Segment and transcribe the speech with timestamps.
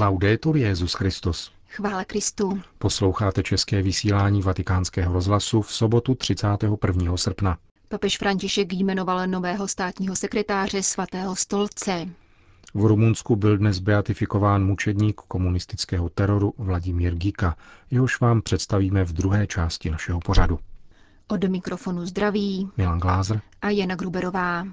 [0.00, 1.52] Laudetur Jezus Christus.
[1.68, 2.60] Chvála Kristu.
[2.78, 7.16] Posloucháte české vysílání Vatikánského rozhlasu v sobotu 31.
[7.16, 7.58] srpna.
[7.88, 12.08] Papež František jmenoval nového státního sekretáře svatého stolce.
[12.74, 17.56] V Rumunsku byl dnes beatifikován mučedník komunistického teroru Vladimír Gika,
[17.90, 20.58] jehož vám představíme v druhé části našeho pořadu.
[21.28, 24.64] Od mikrofonu zdraví Milan Glázer a Jana Gruberová.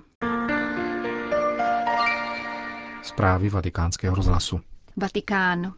[3.04, 4.60] Zprávy vatikánského rozhlasu.
[4.98, 5.73] Vatikán.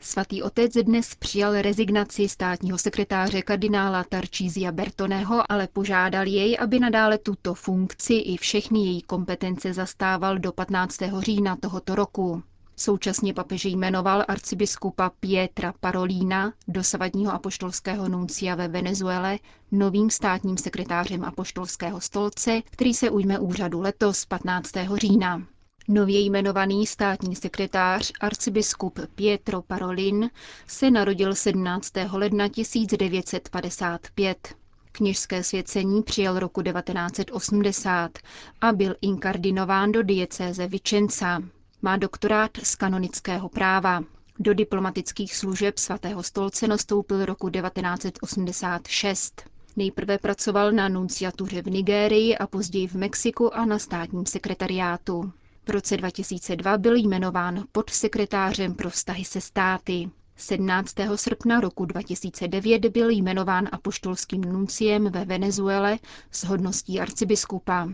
[0.00, 7.18] Svatý otec dnes přijal rezignaci státního sekretáře kardinála Tarčízia Bertoneho, ale požádal jej, aby nadále
[7.18, 10.96] tuto funkci i všechny její kompetence zastával do 15.
[11.18, 12.42] října tohoto roku.
[12.76, 19.38] Současně papež jmenoval arcibiskupa Pietra Parolína, dosavadního apoštolského nuncia ve Venezuele,
[19.72, 24.70] novým státním sekretářem apoštolského stolce, který se ujme úřadu letos 15.
[24.96, 25.42] října.
[25.90, 30.30] Nově jmenovaný státní sekretář arcibiskup Pietro Parolin
[30.66, 31.92] se narodil 17.
[32.12, 34.54] ledna 1955.
[34.92, 38.18] Kněžské svěcení přijal roku 1980
[38.60, 41.40] a byl inkardinován do diecéze Vicenza.
[41.82, 44.04] Má doktorát z kanonického práva.
[44.38, 49.42] Do diplomatických služeb svatého stolce nastoupil roku 1986.
[49.76, 55.32] Nejprve pracoval na nunciatuře v Nigérii a později v Mexiku a na státním sekretariátu.
[55.68, 60.10] V roce 2002 byl jmenován podsekretářem pro vztahy se státy.
[60.36, 60.94] 17.
[61.16, 65.98] srpna roku 2009 byl jmenován apoštolským nunciem ve Venezuele
[66.30, 67.88] s hodností arcibiskupa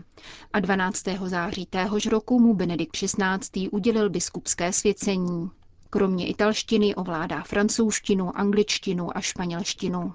[0.53, 1.03] a 12.
[1.25, 3.69] září téhož roku mu Benedikt XVI.
[3.69, 5.49] udělil biskupské svěcení.
[5.89, 10.13] Kromě italštiny ovládá francouzštinu, angličtinu a španělštinu.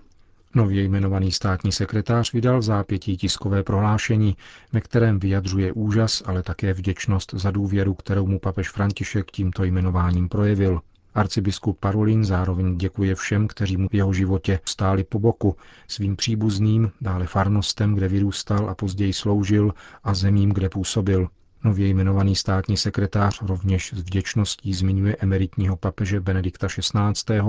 [0.54, 4.36] Nově jmenovaný státní sekretář vydal v zápětí tiskové prohlášení,
[4.72, 10.28] ve kterém vyjadřuje úžas, ale také vděčnost za důvěru, kterou mu papež František tímto jmenováním
[10.28, 10.80] projevil.
[11.14, 15.56] Arcibiskup Parolin zároveň děkuje všem, kteří mu v jeho životě stáli po boku,
[15.88, 19.74] svým příbuzným, dále farnostem, kde vyrůstal a později sloužil,
[20.05, 21.28] a zemím, kde působil.
[21.64, 27.40] Nově jmenovaný státní sekretář rovněž s vděčností zmiňuje emeritního papeže Benedikta XVI.,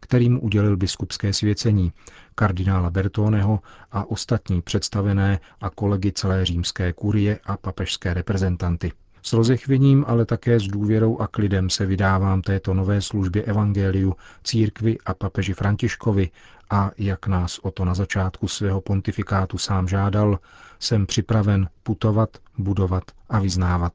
[0.00, 1.92] který mu udělil biskupské svěcení,
[2.34, 3.60] kardinála Bertoneho
[3.92, 8.92] a ostatní představené a kolegy celé římské kurie a papežské reprezentanty.
[9.22, 14.98] S rozechvěním, ale také s důvěrou a klidem se vydávám této nové službě evangeliu, církvi
[15.06, 16.30] a papeži Františkovi
[16.70, 20.38] a, jak nás o to na začátku svého pontifikátu sám žádal,
[20.78, 23.92] jsem připraven putovat, budovat a vyznávat.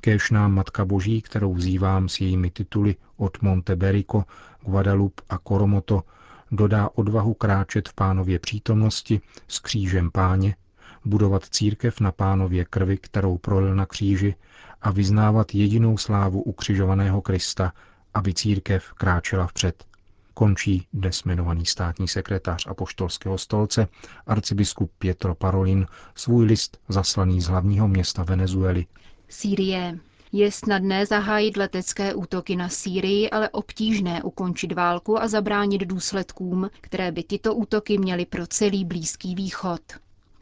[0.00, 4.24] Kéž nám Matka Boží, kterou vzývám s jejími tituly od Monteberico,
[4.62, 6.02] Guadalupe a Coromoto,
[6.50, 10.56] dodá odvahu kráčet v pánově přítomnosti s křížem páně,
[11.04, 14.34] budovat církev na pánově krvi, kterou prolil na kříži
[14.82, 17.72] a vyznávat jedinou slávu ukřižovaného Krista,
[18.14, 19.91] aby církev kráčela vpřed.
[20.34, 23.88] Končí dnes jmenovaný státní sekretář apoštolského stolce,
[24.26, 28.86] arcibiskup Pietro Parolin, svůj list zaslaný z hlavního města Venezuely.
[29.28, 29.98] Sýrie.
[30.32, 37.12] Je snadné zahájit letecké útoky na Sýrii, ale obtížné ukončit válku a zabránit důsledkům, které
[37.12, 39.80] by tyto útoky měly pro celý Blízký východ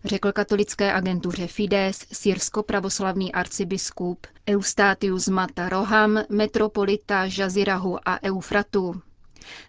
[0.05, 9.03] řekl katolické agentuře Fides syrsko-pravoslavný arcibiskup Eustatius Mata Roham, metropolita Žazirahu a Eufratu.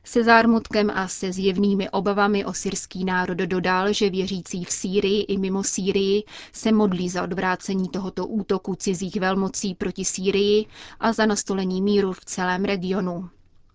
[0.03, 5.37] Se zármutkem a se zjevnými obavami o syrský národ dodal, že věřící v Sýrii i
[5.37, 10.65] mimo Sýrii se modlí za odvrácení tohoto útoku cizích velmocí proti Sýrii
[10.99, 13.29] a za nastolení míru v celém regionu.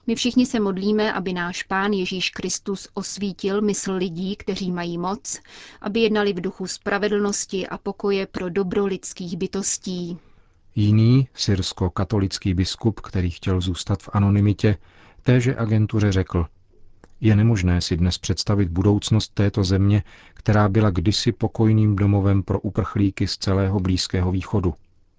[0.06, 5.41] My všichni se modlíme, aby náš Pán Ježíš Kristus osvítil mysl lidí, kteří mají moc,
[5.81, 10.19] aby jednali v duchu spravedlnosti a pokoje pro dobro lidských bytostí.
[10.75, 14.77] Jiný syrsko-katolický biskup, který chtěl zůstat v anonymitě,
[15.26, 16.47] téže agentuře řekl,
[17.20, 20.03] je nemožné si dnes představit budoucnost této země,
[20.34, 24.75] která byla kdysi pokojným domovem pro uprchlíky z celého Blízkého východu.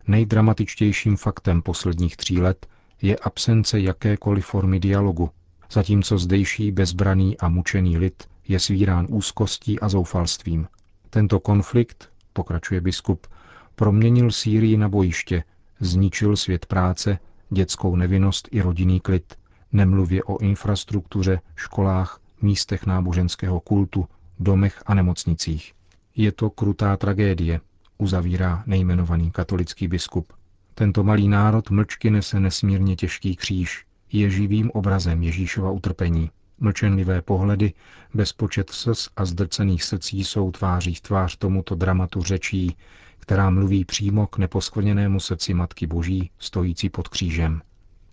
[0.07, 2.67] Nejdramatičtějším faktem posledních tří let
[3.01, 5.29] je absence jakékoliv formy dialogu,
[5.72, 10.67] zatímco zdejší bezbraný a mučený lid je svírán úzkostí a zoufalstvím.
[11.09, 13.28] Tento konflikt, pokračuje biskup,
[13.76, 15.43] proměnil Sýrii na bojiště,
[15.79, 19.35] zničil svět práce, dětskou nevinnost i rodinný klid,
[19.72, 24.08] nemluvě o infrastruktuře, školách, místech náboženského kultu,
[24.40, 25.73] domech a nemocnicích.
[26.16, 27.59] Je to krutá tragédie,
[27.97, 30.34] uzavírá nejmenovaný katolický biskup.
[30.73, 36.31] Tento malý národ mlčky nese nesmírně těžký kříž, je živým obrazem Ježíšova utrpení.
[36.59, 37.73] Mlčenlivé pohledy,
[38.13, 42.75] bezpočet slz a zdrcených srdcí jsou tváří v tvář tomuto dramatu řečí,
[43.20, 47.61] která mluví přímo k neposkvrněnému srdci Matky Boží, stojící pod křížem.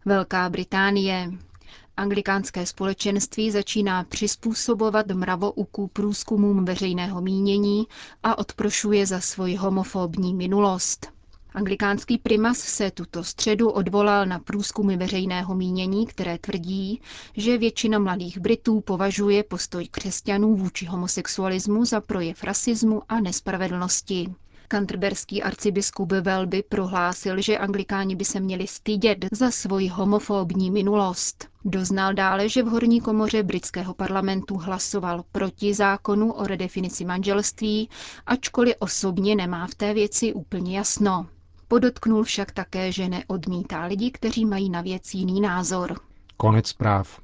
[0.06, 1.30] Velká Británie.
[1.96, 7.86] Anglikánské společenství začíná přizpůsobovat mravouku průzkumům veřejného mínění
[8.22, 11.06] a odprošuje za svoji homofobní minulost.
[11.54, 17.00] Anglikánský primas se tuto středu odvolal na průzkumy veřejného mínění, které tvrdí,
[17.36, 24.34] že většina mladých Britů považuje postoj křesťanů vůči homosexualismu za projev rasismu a nespravedlnosti.
[24.74, 31.48] Kanterberský arcibiskup Welby prohlásil, že anglikáni by se měli stydět za svoji homofobní minulost.
[31.64, 37.88] Doznal dále, že v horní komoře britského parlamentu hlasoval proti zákonu o redefinici manželství,
[38.26, 41.26] ačkoliv osobně nemá v té věci úplně jasno.
[41.68, 46.00] Podotknul však také, že neodmítá lidi, kteří mají na věc jiný názor.
[46.36, 47.20] Konec zpráv.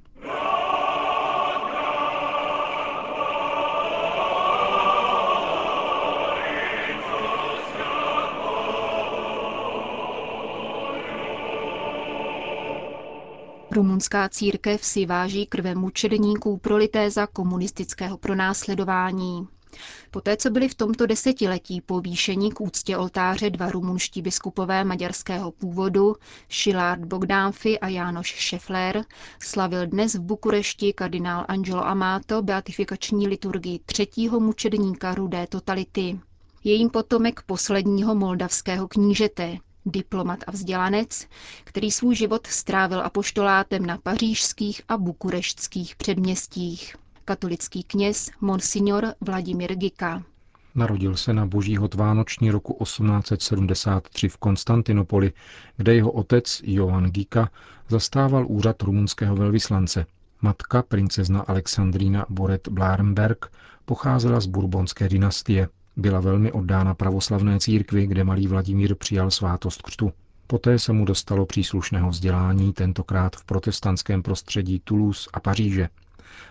[13.73, 19.49] Rumunská církev si váží krve mučedníků prolité za komunistického pronásledování.
[20.11, 26.17] Poté, co byli v tomto desetiletí povýšení k úctě oltáře dva rumunští biskupové maďarského původu,
[26.49, 29.05] Šilard Bogdánfi a Jánoš Šefler,
[29.43, 36.21] slavil dnes v Bukurešti kardinál Angelo Amato beatifikační liturgii třetího mučedníka rudé totality.
[36.65, 39.57] Jejím potomek posledního moldavského knížete,
[39.91, 41.27] diplomat a vzdělanec,
[41.65, 46.97] který svůj život strávil apoštolátem na pařížských a bukureštských předměstích.
[47.25, 50.23] Katolický kněz Monsignor Vladimír Gika.
[50.75, 55.33] Narodil se na božího vánoční roku 1873 v Konstantinopoli,
[55.77, 57.51] kde jeho otec Johan Gika
[57.89, 60.07] zastával úřad rumunského velvyslance.
[60.43, 63.53] Matka, princezna Alexandrína Boret Blárenberg,
[63.85, 65.69] pocházela z burbonské dynastie.
[66.01, 70.13] Byla velmi oddána pravoslavné církvi, kde malý Vladimír přijal svátost křtu.
[70.47, 75.89] Poté se mu dostalo příslušného vzdělání, tentokrát v protestantském prostředí Toulouse a Paříže.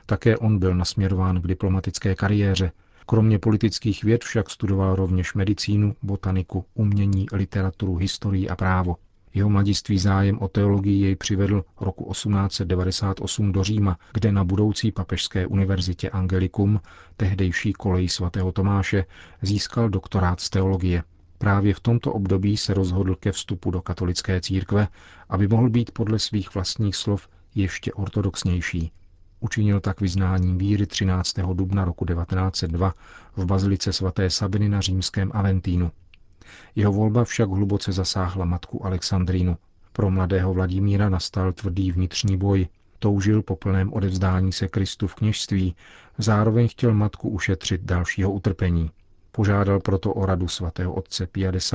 [0.05, 2.71] Také on byl nasměrován k diplomatické kariéře.
[3.05, 8.95] Kromě politických věd však studoval rovněž medicínu, botaniku, umění, literaturu, historii a právo.
[9.33, 15.47] Jeho mladiství zájem o teologii jej přivedl roku 1898 do Říma, kde na budoucí papežské
[15.47, 16.79] univerzitě Angelikum,
[17.17, 19.05] tehdejší kolej svatého Tomáše,
[19.41, 21.03] získal doktorát z teologie.
[21.37, 24.87] Právě v tomto období se rozhodl ke vstupu do katolické církve,
[25.29, 28.91] aby mohl být podle svých vlastních slov ještě ortodoxnější.
[29.39, 31.35] Učinil tak vyznáním víry 13.
[31.53, 32.93] dubna roku 1902
[33.35, 35.91] v bazilice svaté Sabiny na římském Aventínu.
[36.75, 39.57] Jeho volba však hluboce zasáhla matku Alexandrínu.
[39.93, 42.67] Pro mladého Vladimíra nastal tvrdý vnitřní boj.
[42.99, 45.75] Toužil po plném odevzdání se Kristu v kněžství,
[46.17, 48.91] zároveň chtěl matku ušetřit dalšího utrpení.
[49.31, 51.73] Požádal proto o radu svatého otce Pia X.,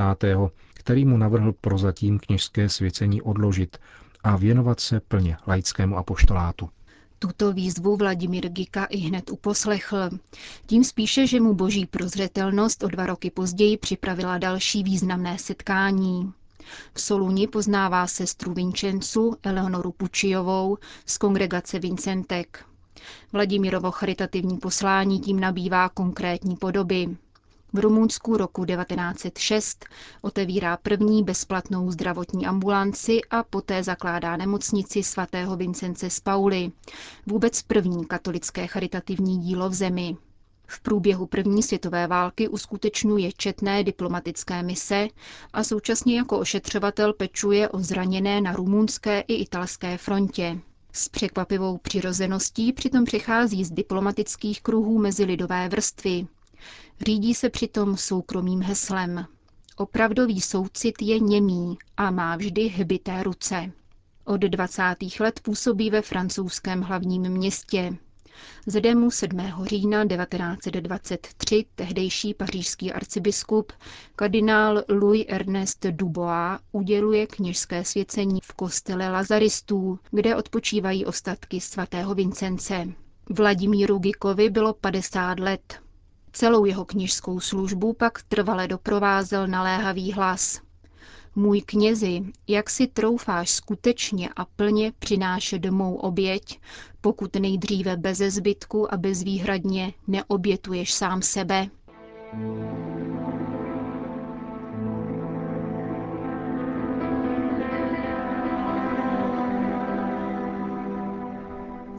[0.73, 3.77] který mu navrhl prozatím kněžské svěcení odložit
[4.23, 6.69] a věnovat se plně laickému apoštolátu.
[7.19, 10.09] Tuto výzvu Vladimír Gika i hned uposlechl.
[10.65, 16.33] Tím spíše, že mu boží prozřetelnost o dva roky později připravila další významné setkání.
[16.93, 22.65] V Soluni poznává sestru Vincencu Eleonoru Pučijovou z kongregace Vincentek.
[23.33, 27.17] Vladimirovo charitativní poslání tím nabývá konkrétní podoby.
[27.75, 29.85] V Rumunsku roku 1906
[30.21, 36.71] otevírá první bezplatnou zdravotní ambulanci a poté zakládá nemocnici svatého Vincence z Pauly,
[37.25, 40.17] vůbec první katolické charitativní dílo v zemi.
[40.67, 45.07] V průběhu první světové války uskutečňuje četné diplomatické mise
[45.53, 50.57] a současně jako ošetřovatel pečuje o zraněné na rumunské i italské frontě.
[50.93, 56.27] S překvapivou přirozeností přitom přichází z diplomatických kruhů mezi lidové vrstvy,
[57.05, 59.25] Řídí se přitom soukromým heslem.
[59.77, 63.71] Opravdový soucit je němý a má vždy hbité ruce.
[64.25, 64.83] Od 20.
[65.19, 67.97] let působí ve francouzském hlavním městě.
[68.67, 69.39] Zde mu 7.
[69.63, 73.71] října 1923 tehdejší pařížský arcibiskup
[74.15, 82.87] kardinál Louis Ernest Dubois uděluje kněžské svěcení v kostele Lazaristů, kde odpočívají ostatky svatého Vincence.
[83.29, 85.84] Vladimíru Gikovi bylo 50 let.
[86.35, 90.61] Celou jeho knižskou službu pak trvale doprovázel naléhavý hlas.
[91.35, 96.59] Můj knězi, jak si troufáš skutečně a plně přinášet mou oběť,
[97.01, 101.67] pokud nejdříve beze zbytku a bezvýhradně neobětuješ sám sebe?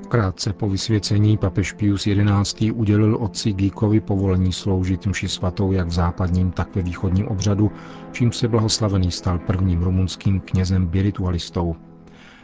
[0.09, 2.09] Krátce po vysvěcení papež Pius
[2.45, 2.73] XI.
[2.73, 7.73] udělil otci Gíkovi povolení sloužit mši svatou jak v západním, tak ve východním obřadu,
[8.13, 11.77] čím se blahoslavený stal prvním rumunským knězem biritualistou.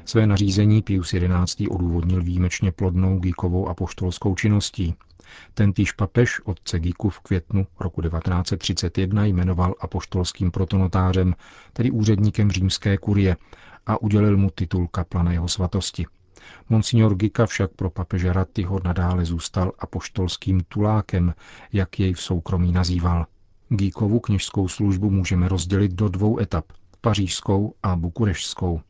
[0.05, 1.15] Své nařízení Pius
[1.45, 1.69] XI.
[1.69, 4.95] odůvodnil výjimečně plodnou Gíkovou apoštolskou činností.
[5.55, 11.35] Tentýž papež otce Giku v květnu roku 1931 jmenoval apoštolským protonotářem,
[11.73, 13.37] tedy úředníkem římské kurie,
[13.87, 16.07] a udělil mu titul kaplana jeho svatosti.
[16.69, 21.35] Monsignor Gika však pro papeže Rattyho nadále zůstal apoštolským tulákem,
[21.73, 23.27] jak jej v soukromí nazýval.
[23.69, 26.65] Gíkovu kněžskou službu můžeme rozdělit do dvou etap,
[27.01, 28.81] pařížskou a bukurešskou.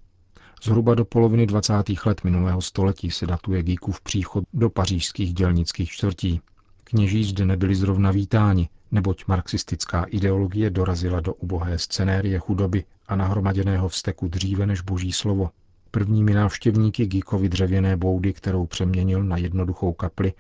[0.63, 1.75] Zhruba do poloviny 20.
[2.07, 6.41] let minulého století se datuje Gíkův příchod do pařížských dělnických čtvrtí.
[6.85, 13.89] Kněží zde nebyli zrovna vítáni, neboť marxistická ideologie dorazila do ubohé scenérie chudoby a nahromaděného
[13.89, 15.51] vzteku dříve než boží slovo.
[15.95, 20.33] Prvními návštěvníky Gíkovi dřevěné boudy, kterou přeměnil na jednoduchou kapli,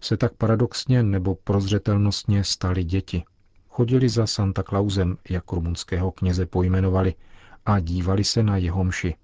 [0.00, 3.24] se tak paradoxně nebo prozřetelnostně stali děti.
[3.68, 7.14] Chodili za Santa Clausem, jak rumunského kněze pojmenovali,
[7.66, 9.14] a dívali se na jeho mši.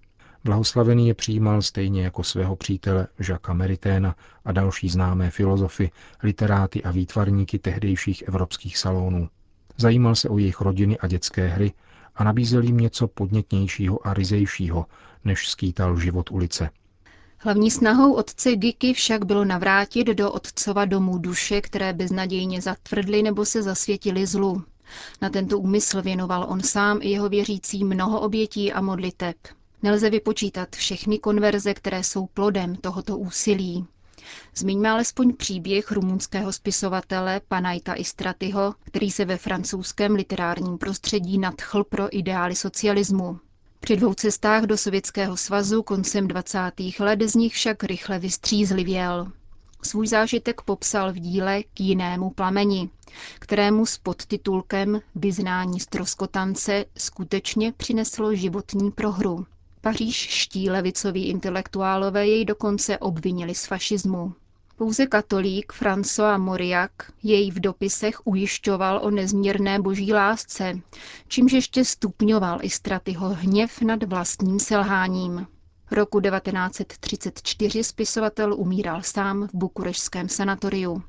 [0.44, 5.90] Blahoslavený je přijímal stejně jako svého přítele Žaka Meriténa a další známé filozofy,
[6.22, 9.28] literáty a výtvarníky tehdejších evropských salonů.
[9.76, 11.72] Zajímal se o jejich rodiny a dětské hry
[12.14, 14.86] a nabízel jim něco podnětnějšího a ryzejšího,
[15.24, 16.70] než skýtal život ulice.
[17.38, 23.44] Hlavní snahou otce Giky však bylo navrátit do otcova domu duše, které beznadějně zatvrdly nebo
[23.44, 24.62] se zasvětily zlu.
[25.22, 29.36] Na tento úmysl věnoval on sám i jeho věřící mnoho obětí a modliteb.
[29.82, 33.86] Nelze vypočítat všechny konverze, které jsou plodem tohoto úsilí.
[34.56, 42.16] Zmiňme alespoň příběh rumunského spisovatele Panajta Istratyho, který se ve francouzském literárním prostředí nadchl pro
[42.16, 43.38] ideály socialismu.
[43.80, 46.58] Při dvou cestách do Sovětského svazu koncem 20.
[47.00, 49.32] let z nich však rychle vystřízlivěl.
[49.82, 52.90] Svůj zážitek popsal v díle K jinému plameni,
[53.38, 59.46] kterému s podtitulkem Vyznání stroskotance skutečně přineslo životní prohru.
[59.84, 64.34] Pařížští levicoví intelektuálové jej dokonce obvinili z fašismu.
[64.76, 70.78] Pouze katolík François Moriak jej v dopisech ujišťoval o nezměrné boží lásce,
[71.28, 75.46] čímž ještě stupňoval i stratyho hněv nad vlastním selháním.
[75.90, 81.02] Roku 1934 spisovatel umíral sám v bukurešském sanatoriu.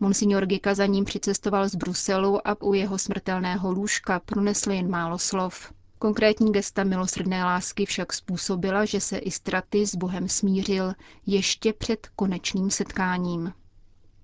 [0.00, 5.18] Monsignor Gika za ním přicestoval z Bruselu a u jeho smrtelného lůžka pronesl jen málo
[5.18, 5.72] slov.
[5.98, 10.92] Konkrétní gesta milosrdné lásky však způsobila, že se i straty s Bohem smířil
[11.26, 13.52] ještě před konečným setkáním.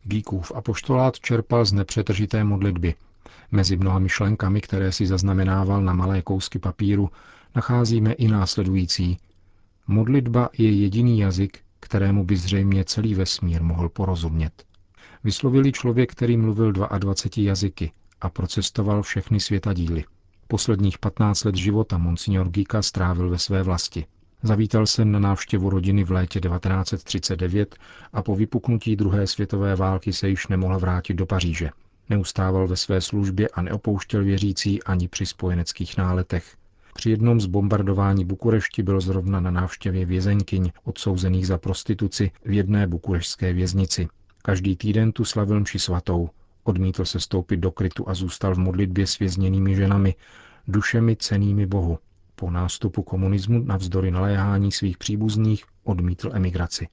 [0.04, 2.94] Gíkův apoštolát čerpal z nepřetržité modlitby.
[3.50, 7.10] Mezi mnoha myšlenkami, které si zaznamenával na malé kousky papíru,
[7.54, 9.18] nacházíme i následující.
[9.86, 14.64] Modlitba je jediný jazyk, kterému by zřejmě celý vesmír mohl porozumět.
[15.24, 20.04] Vyslovili člověk, který mluvil 22 jazyky a procestoval všechny světadíly.
[20.54, 24.06] Posledních 15 let života monsignor Gika strávil ve své vlasti.
[24.42, 27.76] Zavítal jsem na návštěvu rodiny v létě 1939
[28.12, 31.70] a po vypuknutí druhé světové války se již nemohl vrátit do Paříže.
[32.10, 36.56] Neustával ve své službě a neopouštěl věřící ani při spojeneckých náletech.
[36.94, 42.86] Při jednom z bombardování Bukurešti byl zrovna na návštěvě vězeňkyň odsouzených za prostituci v jedné
[42.86, 44.08] bukurešské věznici.
[44.42, 46.30] Každý týden tu slavil mši svatou,
[46.64, 50.14] Odmítl se stoupit do krytu a zůstal v modlitbě s vězněnými ženami,
[50.68, 51.98] dušemi cenými Bohu.
[52.36, 56.88] Po nástupu komunismu navzdory naléhání svých příbuzných odmítl emigraci.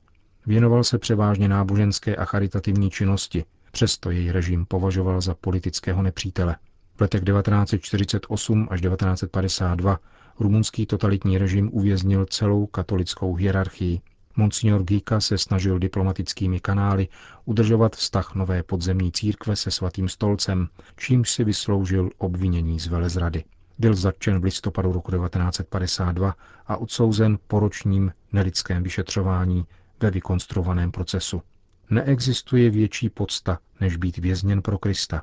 [0.46, 6.56] Věnoval se převážně náboženské a charitativní činnosti, přesto jej režim považoval za politického nepřítele.
[6.96, 10.00] V letech 1948 až 1952
[10.40, 14.02] rumunský totalitní režim uvěznil celou katolickou hierarchii,
[14.36, 17.08] Monsignor Gika se snažil diplomatickými kanály
[17.46, 23.44] udržovat vztah nové podzemní církve se svatým stolcem, čímž si vysloužil obvinění z velezrady.
[23.80, 26.36] Byl zatčen v listopadu roku 1952
[26.68, 29.66] a odsouzen poročním nelidském vyšetřování
[30.00, 31.42] ve vykonstruovaném procesu.
[31.90, 35.22] Neexistuje větší podsta, než být vězněn pro Krista.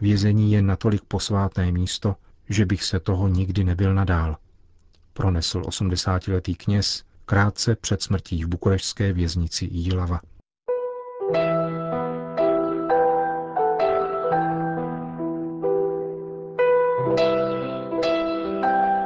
[0.00, 2.16] Vězení je natolik posvátné místo,
[2.48, 4.36] že bych se toho nikdy nebyl nadál.
[5.12, 10.20] Pronesl 80-letý kněz krátce před smrtí v bukurešské věznici Jílava.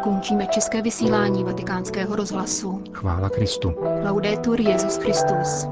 [0.03, 2.85] Končíme české vysílání vatikánského rozhlasu.
[2.93, 3.75] Chvála Kristu.
[4.05, 5.67] Laudetur Jezus Christus.